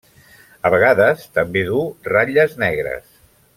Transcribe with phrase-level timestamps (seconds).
[0.69, 3.17] A vegades també duu ratlles negres.